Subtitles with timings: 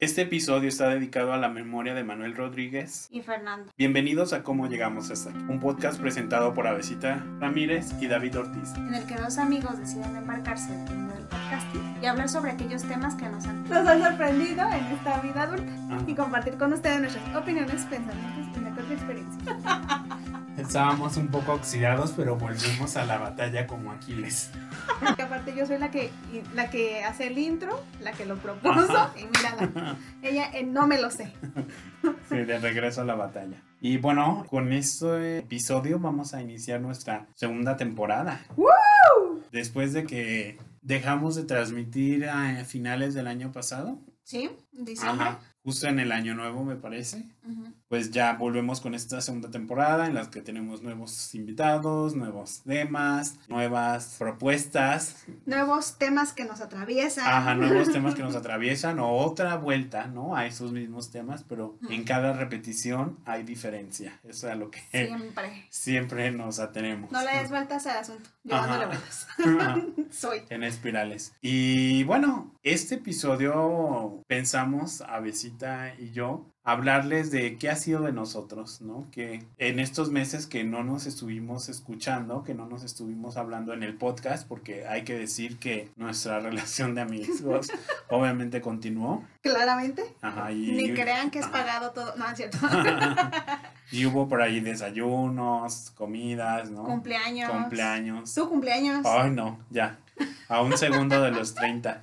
[0.00, 3.72] Este episodio está dedicado a la memoria de Manuel Rodríguez y Fernando.
[3.76, 8.74] Bienvenidos a Cómo Llegamos hasta aquí, un podcast presentado por Avesita Ramírez y David Ortiz.
[8.76, 12.52] En el que dos amigos deciden embarcarse en el mundo del podcasting y hablar sobre
[12.52, 15.98] aquellos temas que nos han, nos han sorprendido en esta vida adulta Ah.
[16.06, 19.56] y compartir con ustedes nuestras opiniones, pensamientos y nuestra experiencia.
[20.58, 24.50] Estábamos un poco oxidados, pero volvimos a la batalla como Aquiles.
[25.00, 26.10] Porque aparte yo soy la que
[26.54, 29.12] la que hace el intro, la que lo propuso Ajá.
[29.18, 31.32] y mírala, ella eh, no me lo sé.
[32.28, 33.62] Sí, de regreso a la batalla.
[33.80, 38.40] Y bueno, con este episodio vamos a iniciar nuestra segunda temporada.
[39.52, 44.50] Después de que dejamos de transmitir a finales del año pasado, ¿Sí?
[44.72, 45.26] Diciembre.
[45.26, 47.72] Ajá, justo en el año nuevo me parece, Ujú.
[47.88, 53.38] Pues ya volvemos con esta segunda temporada en la que tenemos nuevos invitados, nuevos temas,
[53.48, 57.26] nuevas propuestas, Nuevos temas que nos atraviesan.
[57.26, 60.36] ajá, nuevos temas que nos atraviesan o otra vuelta, ¿no?
[60.36, 64.20] A esos mismos temas, pero en cada repetición hay diferencia.
[64.24, 65.66] Eso es a lo que Siempre.
[65.70, 67.10] siempre nos atenemos.
[67.10, 68.66] No le des vueltas al asunto, yo Ajá.
[68.66, 69.26] dándole vueltas.
[69.38, 69.76] Ajá.
[70.10, 70.42] soy.
[70.50, 71.32] en espirales.
[71.40, 78.82] Y bueno, este episodio pensamos, Avesita y yo, hablarles de qué ha sido de nosotros,
[78.82, 79.06] ¿no?
[79.10, 83.82] Que en estos meses que no nos estuvimos escuchando, que no nos estuvimos hablando en
[83.82, 87.72] el podcast, porque hay que decir que nuestra relación de amigos
[88.10, 89.24] obviamente continuó.
[89.40, 90.04] Claramente.
[90.20, 92.14] Ajá, y, Ni crean que es pagado todo.
[92.16, 92.58] No, es cierto.
[93.90, 96.84] y hubo por ahí desayunos, comidas, ¿no?
[96.84, 97.50] Cumpleaños.
[97.50, 98.30] Cumpleaños.
[98.30, 99.06] Su cumpleaños.
[99.06, 99.98] Ay, no, ya.
[100.48, 102.02] A un segundo de los 30.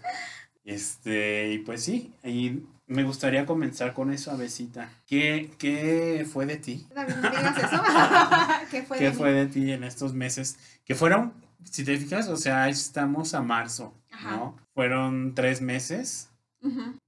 [0.63, 4.89] Este, y pues sí, y me gustaría comenzar con eso, Avesita.
[5.08, 6.88] ¿Qué, qué fue de ti?
[6.95, 7.81] No digas eso.
[8.72, 8.97] ¿Qué fue?
[8.97, 9.16] ¿Qué de mí?
[9.17, 10.58] fue de ti en estos meses?
[10.83, 14.31] Que fueron, si te fijas, o sea, estamos a marzo, Ajá.
[14.31, 14.58] ¿no?
[14.73, 16.30] Fueron tres meses,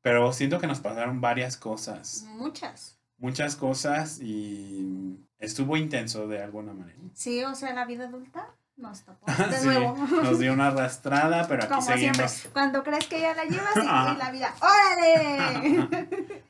[0.01, 2.25] pero siento que nos pasaron varias cosas.
[2.35, 2.97] Muchas.
[3.17, 6.99] Muchas cosas y estuvo intenso de alguna manera.
[7.13, 9.25] Sí, o sea, la vida adulta nos topó.
[9.49, 9.95] De Sí, nuevo.
[9.97, 12.53] nos dio una arrastrada, pero aquí Como siempre, seguimos.
[12.53, 13.75] cuando crees que ya la llevas
[14.15, 15.99] y la vida, ¡órale!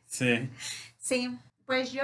[0.06, 0.50] Sí.
[1.00, 2.04] Sí, pues yo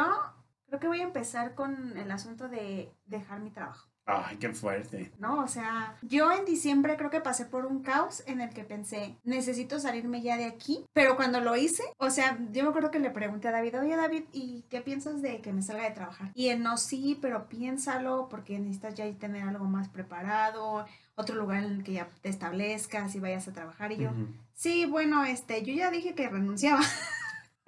[0.68, 3.88] creo que voy a empezar con el asunto de dejar mi trabajo.
[4.06, 5.12] Ay, qué fuerte.
[5.20, 5.42] ¿no?
[5.42, 9.18] O sea, yo en diciembre creo que pasé por un caos en el que pensé,
[9.24, 13.00] necesito salirme ya de aquí, pero cuando lo hice, o sea, yo me acuerdo que
[13.00, 16.32] le pregunté a David, oye David, ¿y qué piensas de que me salga de trabajar?
[16.36, 20.86] Y él, no, sí, pero piénsalo porque necesitas ya tener algo más preparado,
[21.16, 23.92] otro lugar en el que ya te establezcas y vayas a trabajar.
[23.92, 24.10] Y yo,
[24.54, 26.82] sí, bueno, este, yo ya dije que renunciaba.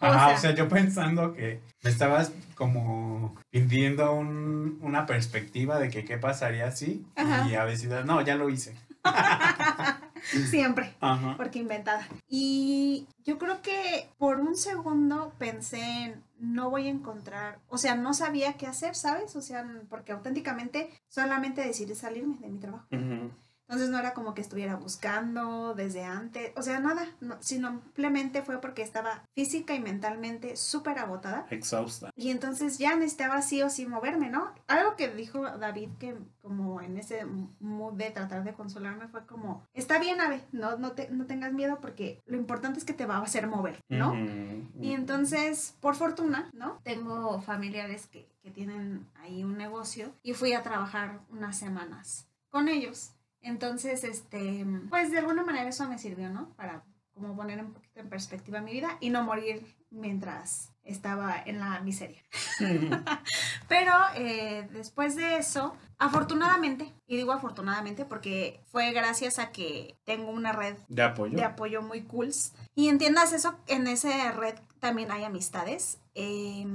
[0.00, 5.90] Ajá, sea- o sea, yo pensando que me estabas como pidiendo un- una perspectiva de
[5.90, 7.48] que qué pasaría si Ajá.
[7.48, 8.76] y a veces no, ya lo hice.
[10.50, 11.34] Siempre, Ajá.
[11.36, 12.06] porque inventada.
[12.28, 17.94] Y yo creo que por un segundo pensé en no voy a encontrar, o sea,
[17.96, 19.34] no sabía qué hacer, ¿sabes?
[19.36, 22.86] O sea, porque auténticamente solamente decidí salirme de mi trabajo.
[23.68, 28.42] Entonces no era como que estuviera buscando desde antes, o sea, nada, no, sino simplemente
[28.42, 31.46] fue porque estaba física y mentalmente súper agotada.
[31.50, 32.10] Exhausta.
[32.16, 34.54] Y entonces ya necesitaba sí o sí moverme, ¿no?
[34.68, 37.26] Algo que dijo David que como en ese
[37.60, 41.52] mood de tratar de consolarme fue como, está bien, Ave, no, no, te, no tengas
[41.52, 44.14] miedo porque lo importante es que te va a hacer mover, ¿no?
[44.80, 46.80] Y entonces, por fortuna, ¿no?
[46.84, 52.68] Tengo familiares que, que tienen ahí un negocio y fui a trabajar unas semanas con
[52.68, 53.12] ellos.
[53.40, 56.54] Entonces, este, pues de alguna manera eso me sirvió, ¿no?
[56.56, 56.84] Para
[57.14, 61.80] como poner un poquito en perspectiva mi vida y no morir mientras estaba en la
[61.80, 62.22] miseria.
[63.68, 70.30] Pero eh, después de eso, afortunadamente, y digo afortunadamente porque fue gracias a que tengo
[70.30, 71.36] una red de apoyo.
[71.36, 72.30] de apoyo muy cool.
[72.74, 75.98] Y entiendas eso, en esa red también hay amistades.
[76.14, 76.66] Eh,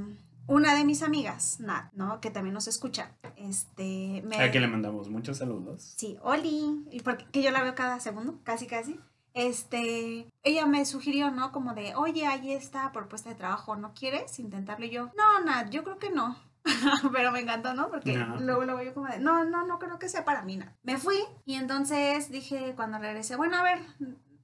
[0.47, 2.19] una de mis amigas, Nat, ¿no?
[2.19, 3.11] Que también nos escucha.
[3.35, 4.37] Este, me...
[4.37, 5.93] A que le mandamos muchos saludos.
[5.97, 8.99] Sí, Oli, y porque que yo la veo cada segundo, casi casi.
[9.33, 11.51] Este, ella me sugirió, ¿no?
[11.51, 14.85] Como de, oye, ahí está propuesta de trabajo, ¿no quieres intentarlo?
[14.85, 16.37] Y yo, no, Nat, yo creo que no.
[17.11, 17.89] Pero me encantó, ¿no?
[17.89, 18.37] Porque Ajá.
[18.39, 20.73] luego lo yo como de, no, no, no creo que sea para mí, Nat.
[20.83, 23.79] Me fui y entonces dije cuando regresé, bueno, a ver,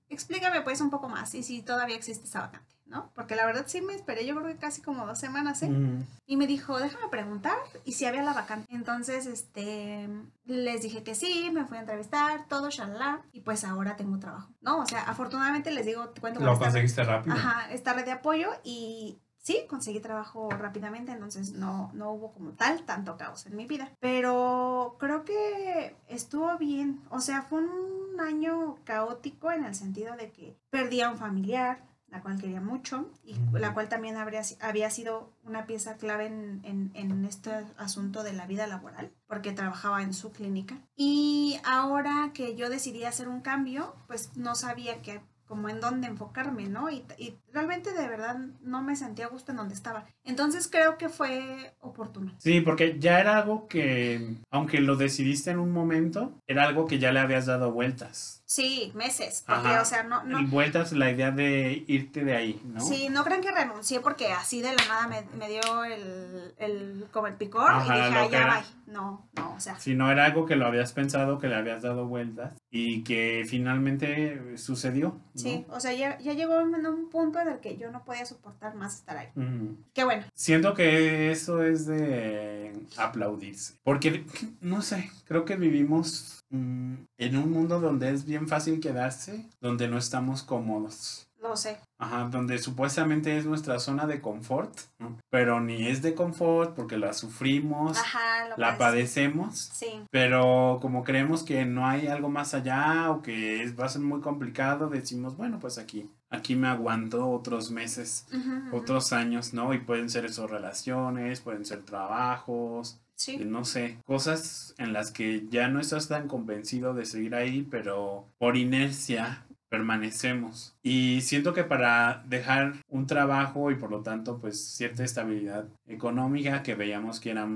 [0.09, 3.11] explícame pues un poco más y si todavía existe esa vacante, ¿no?
[3.15, 5.69] Porque la verdad sí me esperé, yo creo que casi como dos semanas, ¿eh?
[5.69, 6.03] Ujú.
[6.25, 7.55] Y me dijo, déjame preguntar
[7.85, 8.67] y si había la vacante.
[8.73, 10.09] Entonces, este,
[10.45, 14.49] les dije que sí, me fui a entrevistar, todo, shalala, y pues ahora tengo trabajo,
[14.61, 14.79] ¿no?
[14.79, 17.35] O sea, afortunadamente les digo, te cuento con Lo esta- conseguiste rápido.
[17.35, 22.51] Ajá, esta red de apoyo y sí, conseguí trabajo rápidamente, entonces no, no hubo como
[22.51, 23.91] tal tanto caos en mi vida.
[23.99, 27.01] Pero creo que estuvo bien.
[27.09, 31.87] O sea, fue un año caótico en el sentido de que perdí a un familiar,
[32.11, 36.61] la cual quería mucho y la cual también habría, había sido una pieza clave en,
[36.63, 40.77] en, en, este asunto de la vida laboral, porque trabajaba en su clínica.
[40.95, 46.07] Y ahora que yo decidí hacer un cambio, pues no sabía que como en dónde
[46.07, 46.91] enfocarme, ¿no?
[46.91, 50.05] Y, y, realmente de verdad no me sentía a gusto en donde estaba.
[50.29, 52.31] Entonces creo que fue oportuno.
[52.37, 56.99] Sí, porque ya era algo que, aunque lo decidiste en un momento, era algo que
[56.99, 58.43] ya le habías dado vueltas.
[58.45, 59.43] Sí, meses.
[59.45, 59.81] Porque, Ajá.
[59.81, 62.79] o sea, no, vueltas la idea de irte de ahí, ¿no?
[62.79, 67.07] Sí, no crean que renuncié porque así de la nada me, me dio el, el,
[67.11, 68.63] como el picor Ajá, y dije, ah, ya va.
[68.87, 69.79] No, no, o sea.
[69.79, 73.45] Si no era algo que lo habías pensado, que le habías dado vueltas y que
[73.47, 75.09] finalmente sucedió.
[75.09, 75.21] ¿no?
[75.35, 78.25] Sí, o sea, ya, ya llegó en un punto en el que yo no podía
[78.25, 79.29] soportar más estar ahí.
[79.35, 79.75] Mm.
[79.93, 80.18] Qué bueno.
[80.33, 83.75] Siento que eso es de aplaudirse.
[83.83, 84.25] Porque,
[84.61, 89.97] no sé, creo que vivimos en un mundo donde es bien fácil quedarse, donde no
[89.97, 91.28] estamos cómodos.
[91.49, 91.77] Lo sé.
[91.97, 95.17] Ajá, donde supuestamente es nuestra zona de confort, ¿no?
[95.29, 100.01] pero ni es de confort porque la sufrimos, Ajá, la padecemos, sí.
[100.11, 104.01] pero como creemos que no hay algo más allá o que es, va a ser
[104.01, 109.53] muy complicado, decimos, bueno, pues aquí, aquí me aguanto otros meses, uh -huh, otros años,
[109.53, 109.73] ¿no?
[109.73, 113.37] Y pueden ser esos relaciones, pueden ser trabajos, Sí.
[113.43, 118.23] no sé, cosas en las que ya no estás tan convencido de seguir ahí, pero
[118.37, 120.75] por inercia permanecemos.
[120.83, 126.63] Y siento que para dejar un trabajo y por lo tanto pues cierta estabilidad económica
[126.63, 127.47] que veíamos que era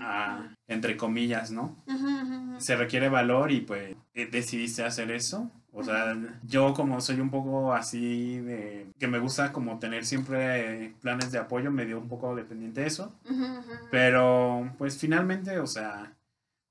[0.00, 1.76] ah, entre comillas, ¿no?
[2.58, 5.50] Se requiere valor y pues decidiste hacer eso.
[5.76, 10.94] O sea, yo como soy un poco así de que me gusta como tener siempre
[11.00, 13.12] planes de apoyo, me dio un poco dependiente de eso.
[13.90, 16.12] Pero pues finalmente, o sea,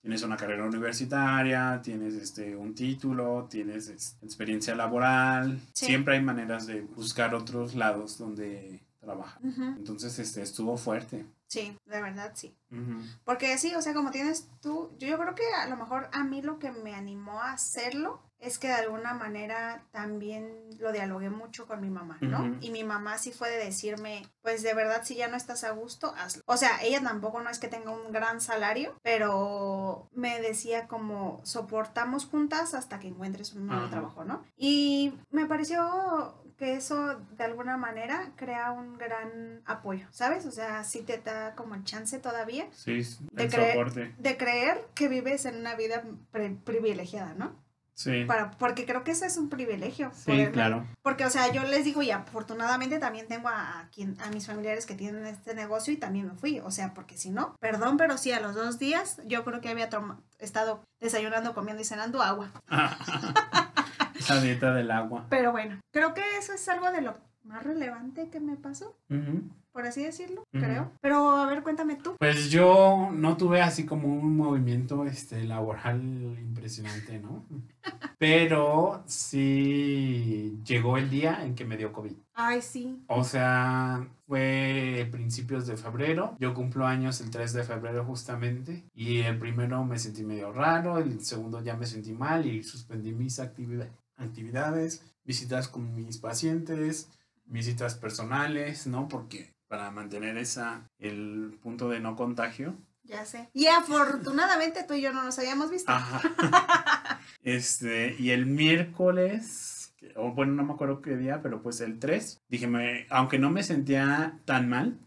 [0.04, 5.86] tienes una carrera universitaria, tienes este un título, tienes este, experiencia laboral, Sí.
[5.86, 9.40] siempre hay maneras de buscar otros lados donde trabajar.
[9.44, 9.78] Uh -huh.
[9.78, 11.26] Entonces, este estuvo fuerte.
[11.54, 12.58] Sí, de verdad sí.
[13.24, 16.24] Porque sí, o sea, como tienes tú, yo, yo creo que a lo mejor a
[16.24, 21.30] mí lo que me animó a hacerlo es que de alguna manera también lo dialogué
[21.30, 22.58] mucho con mi mamá, ¿no?
[22.60, 25.72] Y mi mamá sí fue de decirme, pues de verdad, si ya no estás a
[25.72, 26.44] gusto, hazlo.
[26.46, 31.40] O sea, ella tampoco no es que tenga un gran salario, pero me decía como,
[31.46, 34.44] soportamos juntas hasta que encuentres un nuevo trabajo, ¿no?
[34.58, 40.46] Y me pareció que eso de alguna manera crea un gran apoyo, ¿sabes?
[40.46, 43.02] O sea, sí te da como el chance todavía Sí,
[43.34, 44.16] De creer- soporte.
[44.18, 46.04] de creer que vives en una vida
[46.64, 47.62] privilegiada, ¿no?
[47.96, 48.24] Sí.
[48.26, 50.12] Para, porque creo que ese es un privilegio.
[50.16, 50.86] Sí, claro.
[51.02, 54.48] Porque, o sea, yo les digo, y afortunadamente también tengo a, a quien, a mis
[54.48, 56.60] familiares que tienen este negocio y también me fui.
[56.62, 59.68] O sea, porque si no, perdón, pero sí, a los dos días yo creo que
[59.70, 59.90] había
[60.40, 62.52] estado desayunando, comiendo y cenando agua.
[64.24, 65.26] Esa dieta del agua.
[65.30, 68.96] Pero bueno, creo que eso es algo de lo más relevante que me pasó,
[69.74, 70.92] por así decirlo, creo.
[71.02, 72.16] Pero, a ver, cuéntame tú.
[72.20, 76.00] Pues yo no tuve así como un movimiento este, laboral
[76.40, 77.44] impresionante, ¿no?
[78.18, 82.14] Pero sí llegó el día en que me dio COVID.
[82.36, 83.04] Ay, sí.
[83.08, 86.36] O sea, fue principios de febrero.
[86.40, 88.86] Yo cumplo años el 3 de febrero justamente.
[88.94, 93.12] Y el primero me sentí medio raro, el segundo ya me sentí mal y suspendí
[93.12, 93.90] mis actividad-
[94.24, 97.10] actividades, visitas con mis pacientes,
[97.46, 99.08] visitas personales, ¿no?
[99.08, 102.76] Porque para mantener esa, el punto de no contagio.
[103.04, 103.50] Ya sé.
[103.54, 105.92] Y afortunadamente tú y yo no nos habíamos visto.
[105.92, 106.22] Ajá.
[107.44, 109.83] Este, y el miércoles,
[110.16, 113.50] o bueno, no me acuerdo qué día, pero pues el 3, dije, me, aunque no
[113.50, 115.00] me sentía tan mal,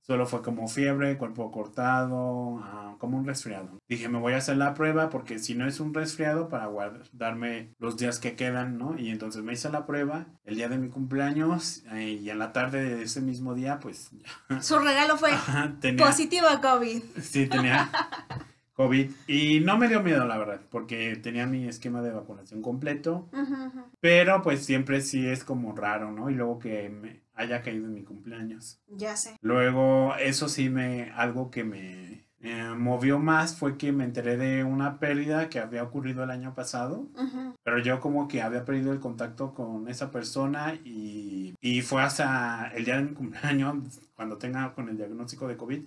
[0.00, 3.78] solo fue como fiebre, cuerpo cortado, ah, como un resfriado.
[3.88, 7.74] Dije, me voy a hacer la prueba porque si no es un resfriado, para guardarme
[7.78, 8.98] los días que quedan, ¿no?
[8.98, 12.52] Y entonces me hice la prueba el día de mi cumpleaños eh, y en la
[12.52, 14.10] tarde de ese mismo día, pues
[14.48, 15.30] ya Su regalo fue
[15.80, 16.06] tenía...
[16.06, 17.02] positivo a COVID.
[17.20, 17.90] Sí, tenía
[18.82, 19.10] COVID.
[19.26, 23.28] Y no me dio miedo, la verdad, porque tenía mi esquema de vacunación completo.
[23.32, 23.82] Ujú, ujú.
[24.00, 26.30] Pero pues siempre sí es como raro, ¿no?
[26.30, 28.80] Y luego que me haya caído en mi cumpleaños.
[28.88, 29.36] Ya sé.
[29.40, 34.64] Luego, eso sí me, algo que me eh, movió más fue que me enteré de
[34.64, 37.06] una pérdida que había ocurrido el año pasado.
[37.14, 37.54] Ujú.
[37.62, 42.72] Pero yo como que había perdido el contacto con esa persona y, y fue hasta
[42.74, 45.82] el día de mi cumpleaños, cuando tenga con el diagnóstico de COVID.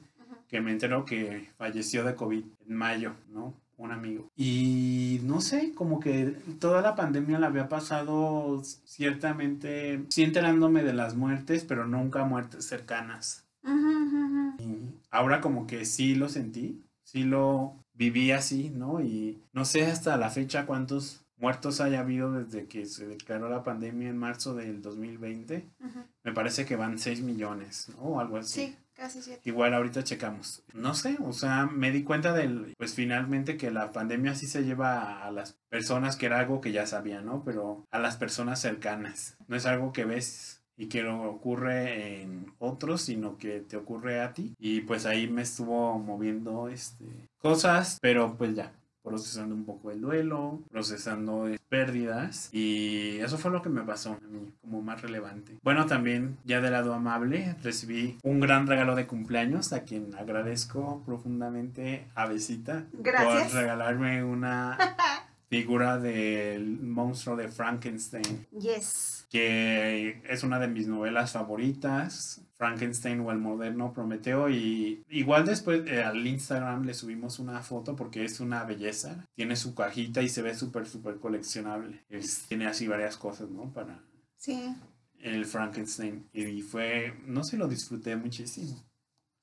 [0.48, 3.54] Que me enteró que falleció de COVID en mayo, ¿no?
[3.78, 4.30] un amigo.
[4.36, 10.94] Y no sé, como que toda la pandemia la había pasado ciertamente, sí enterándome de
[10.94, 13.46] las muertes, pero nunca muertes cercanas.
[13.64, 14.64] Ujú, ujú, ujú.
[14.64, 19.02] Y ahora como que sí lo sentí, sí lo viví así, ¿no?
[19.02, 23.64] Y no sé hasta la fecha cuántos muertos haya habido desde que se declaró la
[23.64, 25.70] pandemia en marzo del 2020.
[25.80, 26.00] Ujú.
[26.24, 28.04] Me parece que van 6 millones, ¿no?
[28.04, 28.68] O algo así.
[28.68, 29.42] Sí, casi siete.
[29.46, 30.64] Igual ahorita checamos.
[30.74, 34.64] No sé, o sea, me di cuenta del, pues finalmente que la pandemia sí se
[34.64, 37.44] lleva a las personas, que era algo que ya sabían, ¿no?
[37.44, 39.38] Pero a las personas cercanas.
[39.48, 44.22] No es algo que ves y que no ocurre en otros, sino que te ocurre
[44.22, 44.56] a ti.
[44.60, 47.06] Y pues ahí me estuvo moviendo este,
[47.38, 48.74] cosas, pero pues ya,
[49.06, 54.14] procesando un poco el duelo, procesando eh, pérdidas y eso fue lo que me pasó
[54.14, 55.54] a mí como más relevante.
[55.64, 61.02] Bueno, también ya del lado amable recibí un gran regalo de cumpleaños a quien agradezco
[61.06, 63.52] profundamente a Besita Gracias.
[63.52, 64.78] por regalarme una
[65.50, 69.28] figura del monstruo de Frankenstein Yes.
[69.30, 75.86] que es una de mis novelas favoritas, Frankenstein o el moderno Prometeo y igual después
[75.88, 80.30] eh, al Instagram le subimos una foto porque es una belleza, tiene su cajita y
[80.30, 83.72] se ve súper súper coleccionable, Es- tiene así varias cosas, ¿no?
[83.74, 84.00] Para
[84.38, 84.74] Sí,
[85.20, 86.30] el Frankenstein.
[86.34, 88.84] Y fue, no sé, lo disfruté muchísimo,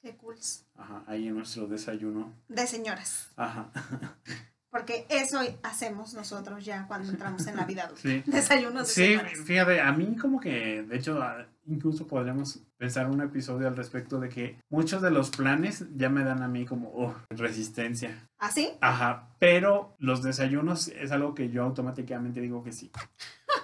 [0.01, 0.37] qué cool.
[0.77, 3.31] ajá, ahí en nuestro desayuno, De señoras.
[3.37, 3.71] ajá,
[4.73, 8.03] Porque eso hacemos nosotros ya cuando entramos en la vida adulta.
[8.09, 8.23] sí.
[8.25, 11.21] Desayunos de Sí, fíjate, a mí como que, de hecho,
[11.67, 16.25] incluso podríamos pensar un episodio al respecto de que muchos de los planes ya me
[16.25, 18.27] dan a mí como oh, resistencia.
[18.39, 18.71] ¿Así?
[18.81, 22.91] Ajá, pero los desayunos es algo que yo automáticamente digo que sí.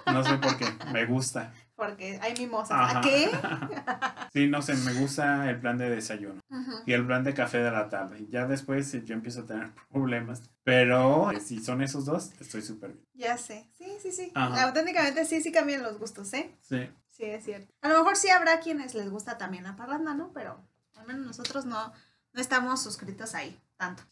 [0.05, 1.51] No sé por qué, me gusta.
[1.79, 2.71] Porque hay mimosas.
[2.71, 2.99] Ajá.
[2.99, 3.31] ¿A qué?
[4.31, 6.39] Sí, no sé, me gusta el plan de desayuno
[6.85, 8.27] y el plan de café de la tarde.
[8.29, 12.61] Ya después eh, yo empiezo a tener problemas, pero eh, si son esos dos, estoy
[12.61, 13.05] súper bien.
[13.15, 13.67] Ya sé.
[13.75, 14.31] Sí, sí, sí.
[14.35, 14.65] Ajá.
[14.65, 16.55] Auténticamente sí, sí cambian los gustos, ¿eh?
[16.61, 16.87] Sí.
[17.09, 17.73] Sí, es cierto.
[17.81, 20.31] A lo mejor sí habrá quienes les gusta también la parranda, ¿no?
[20.31, 20.63] Pero
[20.95, 21.91] al menos nosotros no,
[22.33, 24.03] no estamos suscritos ahí tanto.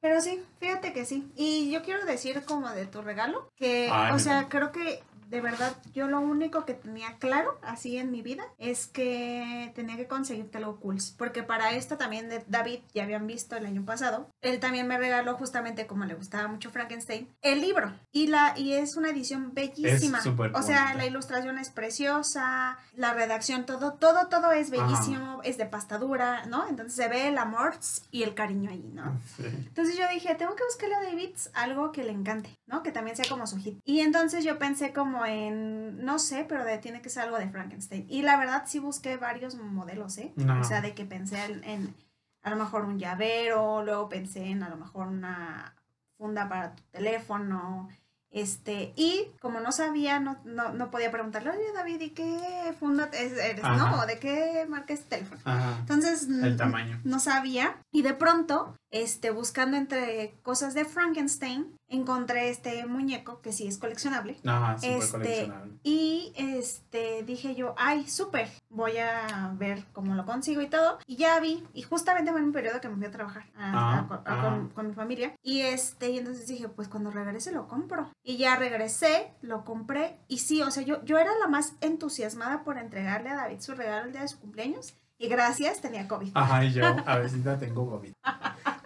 [0.00, 1.30] Pero sí, fíjate que sí.
[1.36, 5.02] Y yo quiero decir como de tu regalo, que, Ay, o sea, creo que
[5.32, 9.96] de verdad yo lo único que tenía claro así en mi vida es que tenía
[9.96, 10.98] que conseguirte algo cool.
[11.16, 14.98] Porque para esto también de David, ya habían visto el año pasado, él también me
[14.98, 17.94] regaló justamente como le gustaba mucho Frankenstein, el libro.
[18.12, 20.20] Y, la, y es una edición bellísima.
[20.20, 20.98] súper o sea, bonita.
[20.98, 26.68] la ilustración es preciosa, la redacción, todo, todo, todo es bellísimo, es de pastadura, ¿no?
[26.68, 27.72] Entonces se ve el amor
[28.10, 29.18] y el cariño ahí, ¿no?
[29.36, 29.44] Sí.
[29.46, 32.82] Entonces yo dije, tengo que buscarle a David algo que le encante, ¿no?
[32.82, 33.78] Que también sea como su hit.
[33.84, 37.48] Y entonces yo pensé como en, no sé, pero de, tiene que ser algo de
[37.48, 38.06] Frankenstein.
[38.08, 40.32] Y la verdad sí busqué varios modelos, ¿eh?
[40.36, 40.60] No.
[40.60, 41.94] O sea, de que pensé en, en
[42.42, 45.74] a lo mejor un llavero, luego pensé en a lo mejor una
[46.18, 47.88] funda para tu teléfono.
[48.30, 53.10] Este, y como no sabía, no, no, no podía preguntarle, oye David, ¿y qué funda
[53.12, 53.62] es- eres?
[53.62, 53.76] Ajá.
[53.76, 54.00] ¿No?
[54.00, 55.40] ¿O de qué marca es teléfono?
[55.44, 55.76] Ajá.
[55.80, 56.98] Entonces, El tamaño.
[57.04, 63.52] no sabía y de pronto este buscando entre cosas de Frankenstein encontré este muñeco que
[63.52, 65.72] sí es coleccionable Ajá, súper Este, coleccionable.
[65.82, 71.16] y este dije yo ay súper voy a ver cómo lo consigo y todo y
[71.16, 74.06] ya vi y justamente fue en un periodo que me fui a trabajar a- Ah,
[74.10, 74.42] a- a- ah.
[74.42, 78.36] con, con mi familia y este y entonces dije pues cuando regrese lo compro y
[78.36, 82.78] ya regresé lo compré y sí o sea yo yo era la más entusiasmada por
[82.78, 86.64] entregarle a David su regalo el día de su cumpleaños y gracias tenía COVID Ajá,
[86.64, 88.12] y yo a veces ya tengo COVID.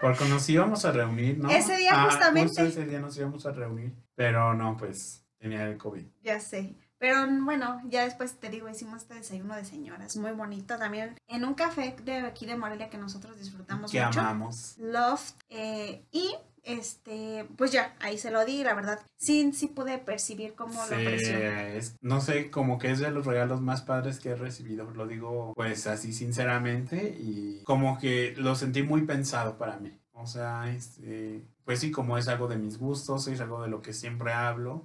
[0.01, 1.49] Porque nos íbamos a reunir, ¿no?
[1.51, 2.49] Ese día Ah, justamente.
[2.49, 3.95] justo ese día nos íbamos a reunir.
[4.15, 6.05] Pero no, pues tenía el COVID.
[6.23, 6.77] Ya sé.
[6.99, 11.45] Pero bueno, ya después te digo, hicimos este desayuno de señoras, muy bonito también, en
[11.45, 14.21] un café de aquí de Morelia que nosotros disfrutamos que mucho.
[14.21, 14.77] amamos.
[14.79, 15.35] Loft.
[15.51, 18.99] eh, y este, pues ya, ahí se lo di, la verdad.
[19.17, 21.37] Sí, sí pude percibir cómo lo Sí, apreció.
[21.39, 24.91] es- no sé, como que es de los regalos más padres que he recibido.
[24.91, 29.97] Lo digo pues así sinceramente y como que lo sentí muy pensado para mí.
[30.13, 33.83] O sea, este, pues sí, como es algo de mis gustos, es algo de lo
[33.83, 34.85] que siempre hablo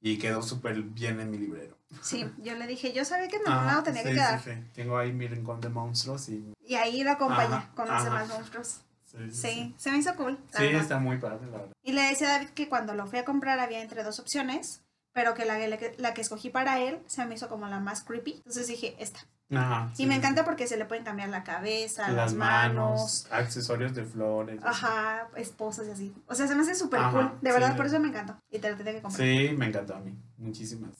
[0.00, 1.76] y quedó súper bien en mi librero.
[2.00, 4.40] Sí, yo le dije, yo sabía que en algún Ajá, lado tenía sí, que quedar.
[4.40, 4.60] sí, sí.
[4.72, 8.28] Tengo ahí mi rincón de monstruos y Y ahí lo acompañé Ajá, con los demás
[8.28, 8.80] monstruos.
[9.04, 10.38] sí, sí, se me hizo cool.
[10.56, 10.82] Sí, verdad.
[10.82, 11.72] está muy padre, la verdad.
[11.82, 14.82] Y le decía a David que cuando lo fui a comprar había entre dos opciones,
[15.12, 17.80] pero que la, la que la que escogí para él se me hizo como la
[17.80, 18.34] más creepy.
[18.36, 19.18] Entonces dije, esta.
[19.52, 22.34] Ajá, Y sí, me sí, encanta porque se le pueden cambiar la cabeza, las, las
[22.34, 24.60] manos, manos, accesorios de flores.
[24.64, 26.14] ajá, esposas y así.
[26.28, 27.32] O sea, se me hace súper cool.
[27.40, 27.76] De verdad, sí.
[27.76, 28.36] por eso me encantó.
[28.50, 29.26] Y te lo tenía que comprar.
[29.26, 30.14] Sí, me encantó a mí.
[30.38, 30.90] Muchísimas.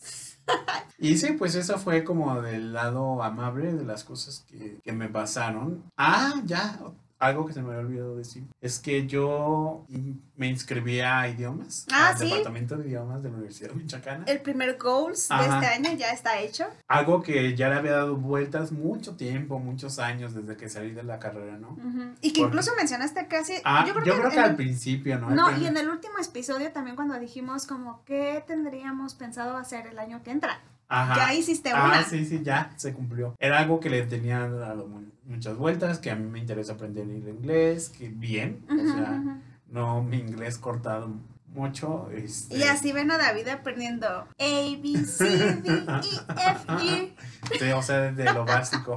[0.98, 5.08] Y sí, pues eso fue como del lado amable de las cosas que, que me
[5.08, 5.82] pasaron.
[5.96, 6.78] Ah, ya.
[7.20, 9.84] Algo que se me había olvidado decir es que yo
[10.36, 12.24] me inscribí a idiomas, Ah, al ¿sí?
[12.28, 14.24] departamento de idiomas de la Universidad Michoacana.
[14.26, 16.64] El primer goals de este año ya está hecho.
[16.88, 21.02] Algo que ya le había dado vueltas mucho tiempo, muchos años desde que salí de
[21.02, 21.76] la carrera, ¿no?
[22.22, 23.54] Y que Porque- incluso mencionaste casi.
[23.64, 25.30] Ah, yo creo que, al el- principio, ¿no?
[25.30, 29.98] No, y en el último episodio también cuando dijimos como qué tendríamos pensado hacer el
[29.98, 30.60] año que entra.
[30.92, 31.14] Ajá.
[31.16, 32.02] Ya hiciste Ah, una.
[32.04, 33.34] sí, sí, ya se cumplió.
[33.38, 37.04] Era algo que le tenía dado mu- muchas vueltas, que a mí me interesa aprender
[37.04, 39.22] el inglés, que bien, o sea,
[39.68, 41.12] no mi inglés cortado
[41.54, 42.10] mucho.
[42.10, 45.24] Este, Y así ven a David aprendiendo A, B, C,
[45.62, 47.12] D, E, F, G.
[47.58, 48.96] Sí, o sea, desde lo básico.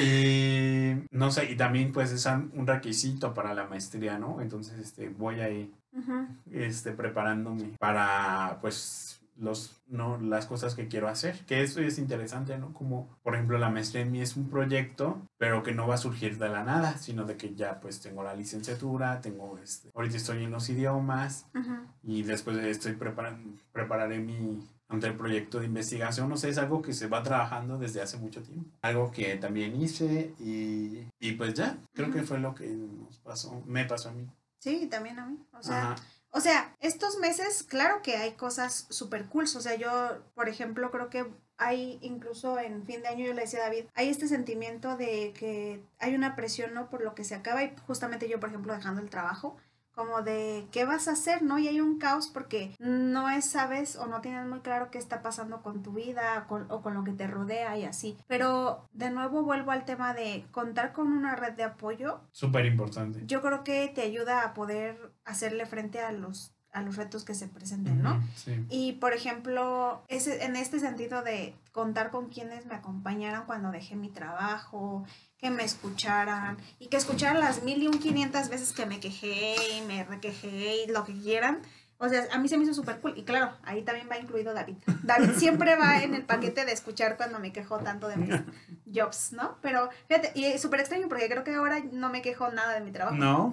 [0.00, 4.40] Y no sé, y también pues es un requisito para la maestría, ¿no?
[4.40, 6.26] Entonces, este, voy a ir Ujú.
[6.52, 12.56] este, preparándome para pues los no las cosas que quiero hacer que eso es interesante
[12.58, 15.94] no como por ejemplo la maestría en mí es un proyecto pero que no va
[15.96, 19.90] a surgir de la nada sino de que ya pues tengo la licenciatura tengo este
[19.94, 21.74] ahorita estoy en los idiomas Ujú.
[22.02, 26.80] y después estoy preparando prepararé mi ante el proyecto de investigación no sé es algo
[26.80, 31.54] que se va trabajando desde hace mucho tiempo algo que también hice y, y pues
[31.54, 32.26] ya creo que Ujú.
[32.28, 34.26] fue lo que nos pasó me pasó a mí
[34.58, 35.38] Sí, también a mí.
[35.52, 35.96] O sea, Ajá.
[36.36, 39.44] O sea, estos meses, claro que hay cosas súper cool.
[39.44, 41.24] O sea, yo, por ejemplo, creo que
[41.56, 45.32] hay incluso en fin de año, yo le decía a David, hay este sentimiento de
[45.32, 46.90] que hay una presión, ¿no?
[46.90, 49.56] Por lo que se acaba y justamente yo, por ejemplo, dejando el trabajo,
[49.96, 51.58] como de qué vas a hacer, ¿no?
[51.58, 55.22] Y hay un caos porque no es, sabes, o no tienes muy claro qué está
[55.22, 58.16] pasando con tu vida con- o con lo que te rodea y así.
[58.28, 63.22] Pero de nuevo vuelvo al tema de contar con una red de apoyo súper importante
[63.26, 67.34] yo creo que te ayuda a poder hacerle frente a los, a los retos que
[67.34, 68.22] se presenten, ¿no?
[68.34, 73.70] Sí Y por ejemplo, ese, en este sentido de contar con quienes me acompañaran cuando
[73.70, 75.04] dejé mi trabajo,
[75.38, 79.56] que me escucharan y que escucharan las mil y un quinientas veces que me quejé
[79.76, 81.62] y me requejé y lo que quieran.
[81.98, 83.14] O sea, a mí se me hizo súper cool.
[83.16, 84.76] Y claro, ahí también va incluido David.
[85.02, 88.34] David siempre va en el paquete de escuchar cuando me quejo tanto de mis
[88.94, 89.56] jobs, ¿no?
[89.62, 92.80] Pero fíjate, y es súper extraño porque creo que ahora no me quejo nada de
[92.80, 93.16] mi trabajo.
[93.16, 93.52] No.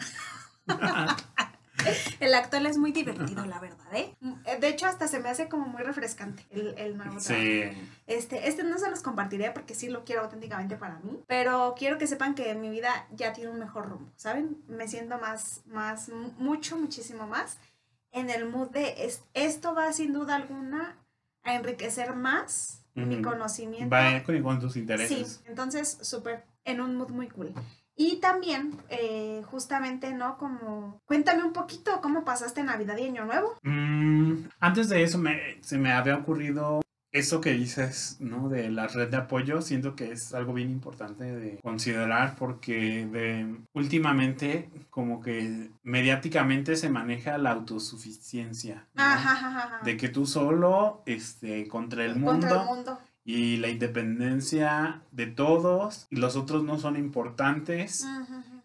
[2.19, 4.15] El actual es muy divertido, la verdad, ¿eh?
[4.59, 7.43] De hecho, hasta se me hace como muy refrescante el, el nuevo trabajo.
[7.45, 7.63] Sí.
[8.07, 11.97] Este, este no se los compartiré porque sí lo quiero auténticamente para mí, pero quiero
[11.97, 14.63] que sepan que mi vida ya tiene un mejor rumbo, ¿saben?
[14.67, 17.57] Me siento más, más, mu- mucho, muchísimo más
[18.11, 20.97] en el mood de es- esto va sin duda alguna
[21.43, 23.23] a enriquecer más mi Ujú.
[23.23, 23.89] conocimiento.
[23.93, 25.41] Va con, tus Sí, intereses.
[25.47, 27.53] entonces súper en un mood muy cool.
[27.95, 30.37] Y también, eh, justamente, ¿no?
[30.37, 33.55] Como, cuéntame un poquito cómo pasaste Navidad y Año Nuevo.
[33.61, 38.49] Mm, antes de eso me, se me había ocurrido eso que dices, ¿no?
[38.49, 39.61] De la red de apoyo.
[39.61, 46.89] Siento que es algo bien importante de considerar porque de, últimamente como que mediáticamente se
[46.89, 48.87] maneja la autosuficiencia.
[48.95, 49.03] ¿no?
[49.03, 49.79] Ajá, ajá, ajá.
[49.83, 52.31] De que tú solo, este, contra el mundo.
[52.31, 52.99] Contra el mundo.
[53.25, 58.05] Y la independencia de todos y los otros no son importantes.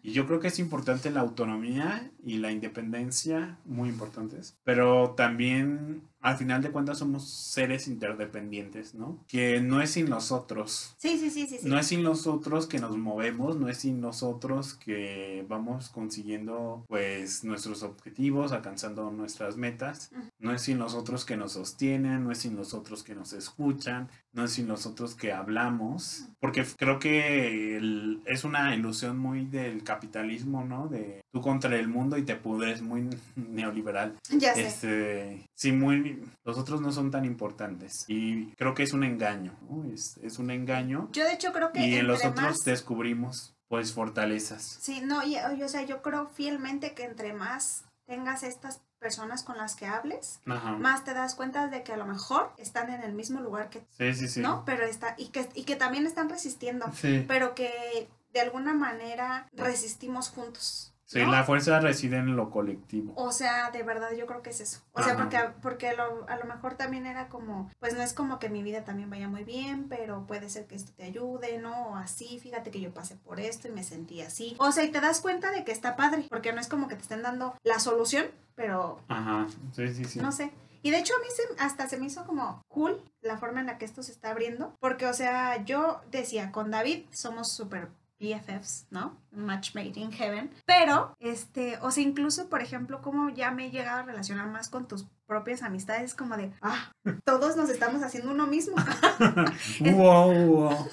[0.01, 4.57] Y yo creo que es importante la autonomía y la independencia, muy importantes.
[4.63, 9.23] Pero también, al final de cuentas, somos seres interdependientes, ¿no?
[9.27, 10.95] Que no es sin nosotros.
[10.97, 11.57] Sí, sí, sí, sí.
[11.61, 11.67] sí.
[11.67, 17.43] No es sin nosotros que nos movemos, no es sin nosotros que vamos consiguiendo pues
[17.43, 20.11] nuestros objetivos, alcanzando nuestras metas.
[20.39, 24.43] No es sin nosotros que nos sostienen, no es sin nosotros que nos escuchan, no
[24.43, 26.25] es sin nosotros que hablamos.
[26.39, 30.87] Porque creo que el- es una ilusión muy del capitalismo, ¿no?
[30.87, 34.15] De tú contra el mundo y te pudres muy neoliberal.
[34.29, 34.67] ya sé.
[34.67, 36.08] Este, sí, muy,
[36.43, 38.05] los otros no son tan importantes.
[38.07, 39.53] Y creo que es un engaño.
[39.93, 41.09] Es, es un engaño.
[41.11, 42.57] Yo de hecho creo que Y en los otros más...
[42.65, 44.77] descubrimos, pues, fortalezas.
[44.81, 49.57] Sí, no, y, o sea, yo creo fielmente que entre más tengas estas personas con
[49.57, 50.71] las que hables, Ajá.
[50.73, 53.85] más te das cuenta de que a lo mejor están en el mismo lugar que
[53.97, 54.41] Sí, sí, sí.
[54.41, 54.63] ¿no?
[54.65, 57.23] Pero está, y que, y que también están resistiendo, Sí.
[57.27, 60.93] pero que de alguna manera resistimos juntos.
[61.09, 61.31] Sí, ¿no?
[61.31, 63.13] la fuerza reside en lo colectivo.
[63.15, 64.81] O sea, de verdad yo creo que es eso.
[64.93, 68.37] O sea, porque, porque lo- a lo mejor también era como, pues no es como
[68.37, 71.87] que mi vida también vaya muy bien, pero puede ser que esto te ayude, ¿no?
[71.87, 74.55] O así, fíjate que yo pasé por esto y me sentí así.
[74.59, 76.93] O sea, y te das cuenta de que está padre, porque no es como que
[76.95, 79.47] te estén dando la solución, pero Ajá.
[79.75, 80.19] Sí, sí, sí.
[80.19, 80.51] no sé.
[80.81, 83.65] Y de hecho a mí se, hasta se me hizo como cool la forma en
[83.65, 84.73] la que esto se está abriendo.
[84.79, 89.17] Porque, o sea, yo decía, con David somos súper BFFs, ¿no?
[89.31, 90.51] Match made in heaven.
[90.65, 94.69] Pero, este, o sea, incluso, por ejemplo, como ya me he llegado a relacionar más
[94.69, 96.91] con tus propias amistades, como de, ah,
[97.23, 98.75] todos nos estamos haciendo uno mismo.
[99.95, 100.89] wow, wow.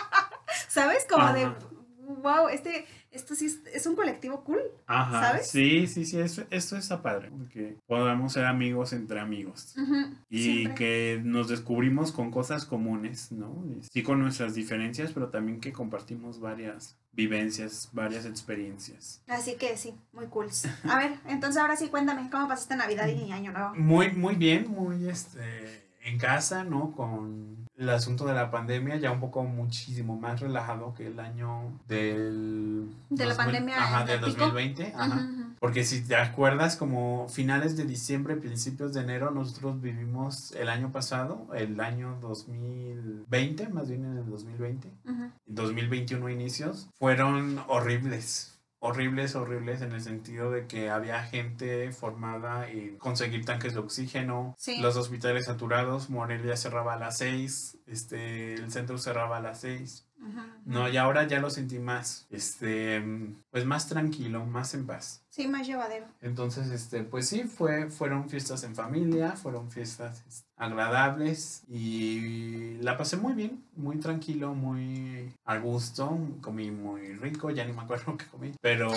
[0.68, 1.06] ¿Sabes?
[1.10, 1.52] Como de,
[2.22, 4.60] wow, este, esto sí es, es un colectivo cool.
[4.86, 5.48] Ajá, ¿Sabes?
[5.48, 9.74] sí, sí, sí, eso, esto está padre, porque podamos ser amigos entre amigos.
[10.28, 10.74] Y siempre.
[10.74, 13.64] que nos descubrimos con cosas comunes, ¿no?
[13.90, 19.22] Sí con nuestras diferencias, pero también que compartimos varias vivencias, varias experiencias.
[19.26, 20.48] Así que sí, muy cool.
[20.84, 23.74] A ver, entonces ahora sí cuéntame, ¿cómo pasaste Navidad y Año Nuevo?
[23.74, 26.92] Muy, muy bien, muy este en casa, ¿no?
[26.92, 31.80] Con el asunto de la pandemia, ya un poco muchísimo más relajado que el año
[31.88, 32.90] del...
[33.08, 34.44] De la 2000 pandemia Ajá, del el pico.
[34.44, 34.92] 2020.
[34.94, 35.28] Ajá.
[35.58, 40.92] Porque si te acuerdas, como finales de diciembre, principios de enero, nosotros vivimos el año
[40.92, 45.30] pasado, el año 2020, más bien en el 2020, Ujú.
[45.46, 48.59] 2021 inicios, fueron horribles.
[48.82, 54.54] Horribles, horribles en el sentido de que había gente formada en conseguir tanques de oxígeno,
[54.58, 54.80] Sí.
[54.80, 60.06] los hospitales saturados, Morelia cerraba a las 6, este, el centro cerraba a las 6.
[60.18, 60.40] Ujú, ujú.
[60.64, 63.02] No, y ahora ya lo sentí más, este,
[63.50, 65.22] pues más tranquilo, más en paz.
[65.30, 66.06] Sí, más llevadero.
[66.20, 70.22] Entonces, este, pues sí, fue, fueron fiestas en familia, fueron fiestas
[70.56, 77.64] agradables y la pasé muy bien, muy tranquilo, muy a gusto, comí muy rico, ya
[77.64, 78.90] ni me acuerdo que comí, pero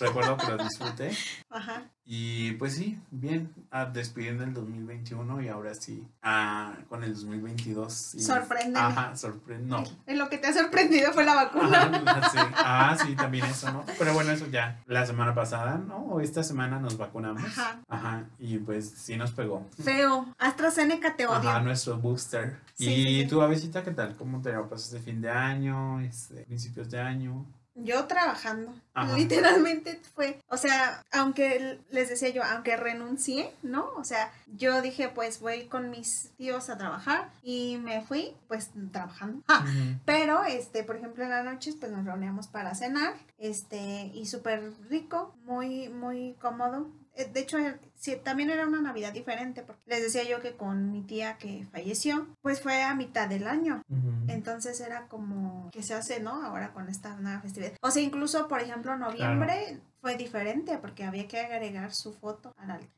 [0.00, 1.10] recuerdo que lo disfruté
[1.50, 1.84] Ajá.
[2.04, 8.14] y pues sí, bien, ah, despidiendo el 2021 y ahora sí, ah, con el 2022.
[8.14, 8.78] y- Sorpréndeme.
[8.78, 9.84] Ajá, sorprende, no.
[10.06, 11.82] En lo que te ha sorprendido fue la vacuna.
[12.06, 12.38] Ajá, sí.
[12.56, 13.84] Ah, sí, también eso, ¿no?
[13.98, 15.96] Pero bueno, eso ya la semana pasada, ¿no?
[15.96, 17.44] O esta semana nos vacunamos.
[17.44, 17.80] Ajá.
[17.88, 19.66] Ajá, y pues sí nos pegó.
[19.82, 20.26] Feo.
[20.38, 21.48] AstraZeneca te odio.
[21.48, 22.58] Ajá, nuestro booster.
[22.74, 23.28] Sí, ¿Y sí, sí.
[23.28, 24.16] tú, Avesita, qué tal?
[24.16, 27.46] ¿Cómo te la pasaste fin de año, este, principios de año?
[27.74, 28.72] Yo trabajando.
[28.94, 29.16] Ajá.
[29.16, 33.90] Literalmente fue, o sea, aunque les decía yo, aunque renuncié, ¿no?
[33.96, 38.70] O sea, yo dije, pues voy con mis tíos a trabajar y me fui, pues
[38.92, 39.42] trabajando.
[39.48, 39.66] Ah,
[40.04, 44.72] pero, este, por ejemplo, en las noches, pues nos reuníamos para cenar, este, y súper
[44.88, 46.88] rico, muy, muy cómodo.
[47.16, 50.56] Eh, De hecho, eh, sí, también era una Navidad diferente, porque les decía yo que
[50.56, 53.82] con mi tía que falleció, pues fue a mitad del año.
[54.28, 56.44] Entonces era como que se hace, ¿no?
[56.44, 57.72] Ahora con esta nueva festividad.
[57.80, 62.72] O sea, incluso, por ejemplo, noviembre fue diferente porque había que agregar su foto al
[62.72, 62.90] altar.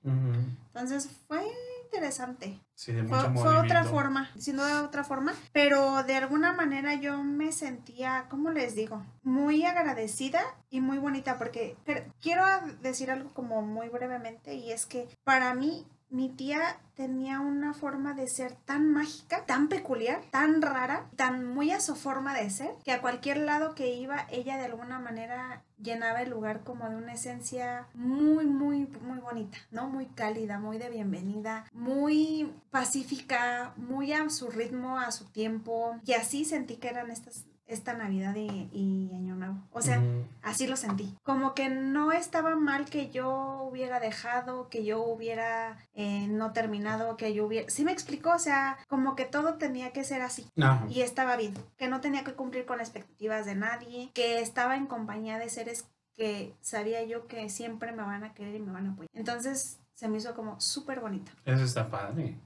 [0.69, 1.45] Entonces fue
[1.87, 2.61] interesante.
[2.75, 3.91] Sí, de Fue, mucho fue otra movimiento.
[3.91, 9.03] forma, sin duda otra forma, pero de alguna manera yo me sentía, ¿cómo les digo?
[9.23, 11.77] Muy agradecida y muy bonita porque
[12.21, 12.45] quiero
[12.83, 18.15] decir algo como muy brevemente y es que para mí mi tía tenía una forma
[18.15, 22.75] de ser tan mágica, tan peculiar, tan rara, tan muy a su forma de ser,
[22.85, 26.97] que a cualquier lado que iba, ella de alguna manera llenaba el lugar como de
[26.97, 29.89] una esencia muy, muy, muy bonita, ¿no?
[29.89, 35.97] Muy cálida, muy de bienvenida, muy pacífica, muy a su ritmo, a su tiempo.
[36.05, 39.57] Y así sentí que eran estas esta Navidad y, y Año Nuevo.
[39.73, 40.03] O sea.
[40.43, 41.17] Así lo sentí.
[41.23, 47.17] Como que no estaba mal que yo hubiera dejado, que yo hubiera eh, no terminado,
[47.17, 47.69] que yo hubiera...
[47.69, 50.47] Sí me explicó, o sea, como que todo tenía que ser así.
[50.61, 50.87] Ajá.
[50.89, 54.87] Y estaba bien, que no tenía que cumplir con expectativas de nadie, que estaba en
[54.87, 58.87] compañía de seres que sabía yo que siempre me van a querer y me van
[58.87, 59.11] a apoyar.
[59.13, 61.33] Entonces se me hizo como súper bonito.
[61.45, 62.39] Eso está padre.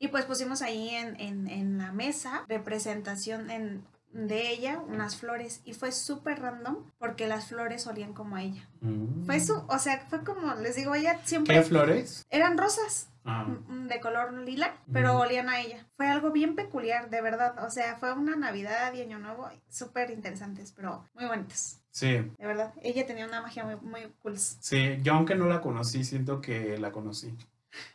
[0.00, 3.84] Y pues pusimos ahí en, en, en la mesa representación en,
[4.16, 5.60] de ella, unas flores.
[5.64, 8.68] Y fue súper random porque las flores olían como a ella.
[8.80, 9.24] Mm.
[9.26, 12.24] Fue su, o sea, fue como, les digo, ella siempre ¿Qué flores?
[12.30, 13.44] eran rosas Ah.
[13.44, 15.22] mm, de color lila, pero Ujú.
[15.22, 15.84] olían a ella.
[15.96, 17.64] Fue algo bien peculiar, de verdad.
[17.64, 21.82] O sea, fue una Navidad y Año Nuevo súper interesantes, pero muy bonitas.
[21.90, 24.38] Sí, De verdad, ella tenía una magia muy, muy cool.
[24.38, 27.34] Sí, yo aunque no la conocí, siento que la conocí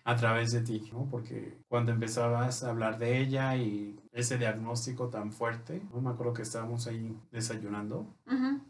[0.03, 1.07] a través de ti, ¿no?
[1.09, 6.01] Porque cuando empezabas a hablar de ella y ese diagnóstico tan fuerte, ¿no?
[6.01, 8.07] Me acuerdo que estábamos ahí desayunando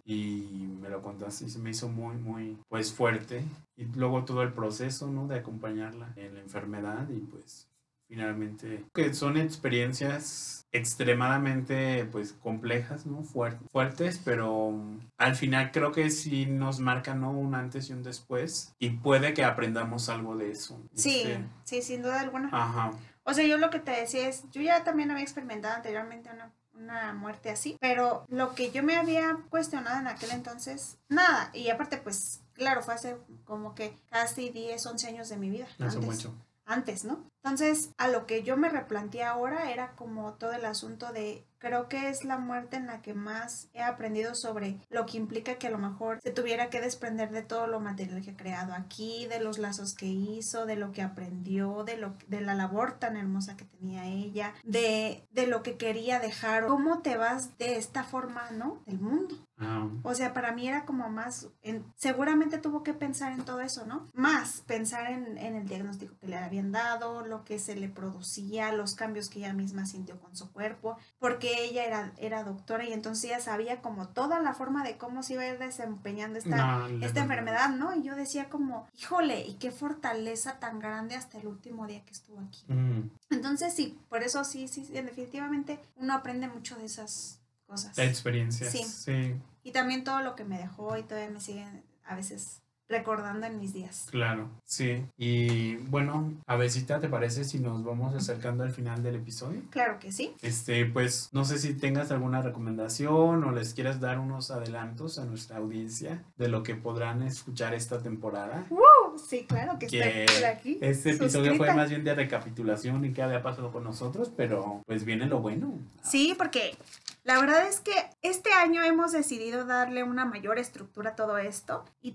[0.06, 3.44] y me lo contaste y se me hizo muy, muy, pues fuerte.
[3.76, 5.28] Y luego todo el proceso, ¿no?
[5.28, 7.71] De acompañarla en la enfermedad y pues
[8.16, 13.24] finalmente que son experiencias extremadamente pues complejas, ¿no?
[13.24, 17.32] Fuer- fuertes, pero mm, al final creo que sí nos marcan, ¿no?
[17.32, 20.82] Un antes y un después y puede que aprendamos algo de eso.
[20.94, 21.24] Sí,
[21.64, 22.50] sí, sin duda alguna.
[22.52, 22.92] Ajá.
[23.24, 26.52] O sea, yo lo que te decía es, yo ya también había experimentado anteriormente una,
[26.74, 31.50] una muerte así, pero lo que yo me había cuestionado en aquel entonces, nada.
[31.54, 35.68] Y aparte, pues, claro, fue hace como que casi 10, 11 años de mi vida.
[35.80, 36.06] Hace antes.
[36.06, 36.36] mucho.
[36.66, 37.32] Antes, ¿no?
[37.44, 41.90] Entonces, a lo que yo me replanteé ahora era como todo el asunto de, creo
[41.90, 45.68] que es la muerte en la que más he aprendido sobre lo que implica que
[45.68, 49.26] a lo mejor se tuviera que desprender de todo lo material que ha creado aquí,
[49.26, 53.18] de los lazos que hizo, de lo que aprendió, de lo de la labor tan
[53.18, 56.68] hermosa que tenía ella, de, de lo que quería dejar.
[56.68, 58.84] ¿Cómo te vas de esta forma, no?
[58.86, 59.36] Del mundo.
[59.62, 63.62] Ah, O sea, para mí era como más, en- seguramente tuvo que pensar en todo
[63.62, 64.10] eso, ¿no?
[64.14, 68.72] Más pensar en, en el diagnóstico que le habían dado, lo que se le producía,
[68.74, 72.94] los cambios que ella misma sintió con su cuerpo, porque ella era, era doctora y
[72.94, 76.56] entonces ella sabía como toda la forma de cómo se iba a ir desempeñando esta,
[76.58, 77.96] no, esta enfermedad, ¿no?
[77.96, 82.12] Y yo decía como, híjole, y qué fortaleza tan grande hasta el último día que
[82.14, 82.64] estuvo aquí.
[82.68, 87.98] Mm, Entonces sí, por eso sí, sí, definitivamente uno aprende mucho de esas cosas.
[88.00, 88.72] experiencias.
[88.72, 88.84] Sí.
[88.84, 92.61] sí, Y también todo lo que me dejó y todavía me siguen a veces
[92.92, 94.08] recordando en mis días.
[94.12, 95.06] claro, sí.
[95.18, 99.62] Y bueno, Avesita, ¿te parece si nos vamos acercando al final del episodio?
[99.70, 100.36] Claro que sí.
[100.42, 105.26] Este, pues no sé si tengas alguna recomendación o les quieras dar unos adelantos a
[105.26, 108.66] nuestra audiencia de lo que podrán escuchar esta temporada.
[108.70, 110.78] Uh, sí, claro que, Que estoy por aquí.
[110.82, 115.06] Este episodio fue más bien de recapitulación y qué había pasado con nosotros, pero pues
[115.06, 115.74] viene lo bueno.
[116.04, 116.78] Sí, porque
[117.24, 121.86] la verdad es que este año hemos decidido darle una mayor estructura a todo esto
[122.02, 122.14] y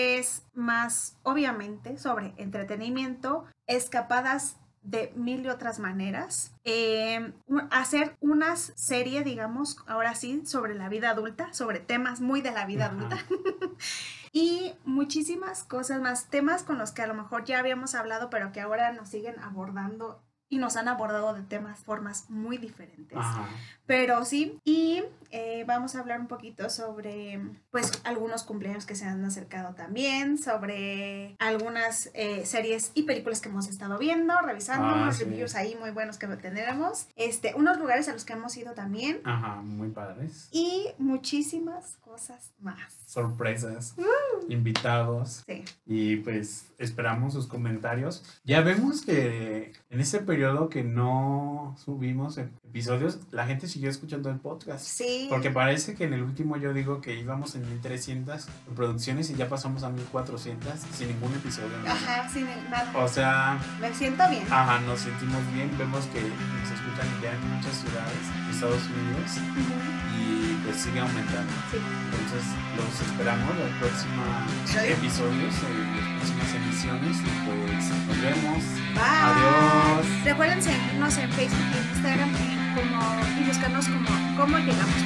[0.00, 8.56] tenerles más, obviamente, sobre entretenimiento, escapadas de mil y otras maneras, eh, un- hacer una
[8.56, 12.94] serie, digamos, ahora sí, sobre la vida adulta, sobre temas muy de la vida Ajá.
[12.96, 13.18] adulta.
[14.32, 18.52] Y muchísimas cosas más, temas con los que a lo mejor ya habíamos hablado, pero
[18.52, 23.16] que ahora nos siguen abordando y nos han abordado de temas, formas muy diferentes.
[23.16, 23.48] Ajá.
[23.86, 29.04] Pero sí, y eh, vamos a hablar un poquito sobre, pues, algunos cumpleaños que se
[29.04, 35.02] han acercado también, sobre algunas eh, series y películas que hemos estado viendo, revisando, Ah,
[35.02, 35.24] unos sí.
[35.24, 39.20] reviews ahí muy buenos que tendremos, este, unos lugares a los que hemos ido también,
[39.24, 40.48] Ajá, muy padres.
[40.50, 42.92] y muchísimas cosas más.
[43.06, 43.94] Sorpresas,
[44.48, 45.64] invitados Sí.
[45.86, 48.24] y pues esperamos sus comentarios.
[48.44, 50.39] Ya vemos que en este periodo
[50.70, 54.82] que no subimos ep- episodios, la gente siguió escuchando el podcast.
[54.84, 55.26] Sí.
[55.28, 59.48] Porque parece que en el último yo digo que íbamos en 1300 reproducciones y ya
[59.50, 61.76] pasamos a 1400 sin ningún episodio.
[61.86, 62.90] Ajá, sin nada.
[62.96, 64.44] O sea, Me siento bien.
[64.50, 69.36] ajá, nos sentimos bien, vemos que nos escuchan ya en muchas ciudades de Estados Unidos
[70.16, 71.52] y pues sigue aumentando.
[71.70, 71.76] Sí.
[71.76, 72.44] Entonces
[72.76, 74.26] los esperamos los próximos
[74.64, 74.94] ¿Episodio?
[74.94, 78.62] episodios, en las próximas emisiones y pues nos vemos.
[78.94, 79.02] Bye.
[79.04, 79.89] Adiós.
[80.24, 82.30] Recuerden seguirnos en Facebook y en Instagram
[82.74, 84.96] como, y buscarnos como cómo llegamos.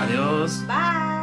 [0.00, 0.66] Adiós.
[0.66, 1.17] Bye.